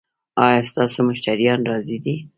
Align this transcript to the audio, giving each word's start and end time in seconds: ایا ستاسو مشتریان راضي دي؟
ایا 0.45 0.61
ستاسو 0.69 0.99
مشتریان 1.09 1.59
راضي 1.69 1.97
دي؟ 2.03 2.15